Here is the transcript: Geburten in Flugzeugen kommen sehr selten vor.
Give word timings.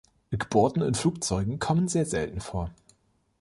Geburten 0.31 0.81
in 0.81 0.95
Flugzeugen 0.95 1.59
kommen 1.59 1.87
sehr 1.87 2.05
selten 2.05 2.41
vor. 2.41 2.71